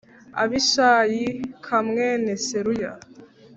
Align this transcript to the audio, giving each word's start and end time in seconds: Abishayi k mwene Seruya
Abishayi 0.41 1.25
k 1.63 1.65
mwene 1.87 2.31
Seruya 2.45 2.91